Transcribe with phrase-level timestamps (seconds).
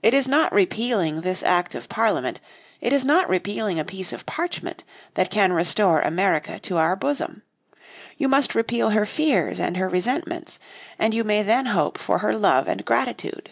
[0.00, 2.40] It is not repealing this act of Parliament,
[2.80, 7.42] it is not repealing a piece of parchment, that can restore America to our bosom.
[8.16, 10.60] You must repeal her fears and her resentments.
[11.00, 13.50] And you may then hope for her love and gratitude."